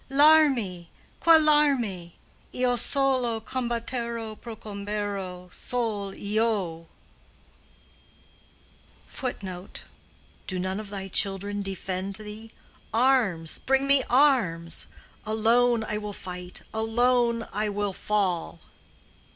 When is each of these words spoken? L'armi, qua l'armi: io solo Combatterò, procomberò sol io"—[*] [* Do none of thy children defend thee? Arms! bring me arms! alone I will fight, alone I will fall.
L'armi, 0.09 0.89
qua 1.19 1.37
l'armi: 1.37 2.15
io 2.55 2.75
solo 2.75 3.39
Combatterò, 3.39 4.35
procomberò 4.35 5.47
sol 5.53 6.15
io"—[*] 6.15 6.89
[* 9.41 10.47
Do 10.47 10.57
none 10.57 10.79
of 10.79 10.89
thy 10.89 11.07
children 11.07 11.61
defend 11.61 12.15
thee? 12.15 12.49
Arms! 12.91 13.59
bring 13.59 13.85
me 13.85 14.01
arms! 14.09 14.87
alone 15.23 15.83
I 15.83 15.99
will 15.99 16.13
fight, 16.13 16.63
alone 16.73 17.47
I 17.53 17.69
will 17.69 17.93
fall. 17.93 18.59